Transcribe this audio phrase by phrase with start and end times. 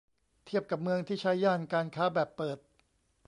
[0.45, 2.57] เทียบกับเมืองที่ใช้ย่านการค้าแบบเปิด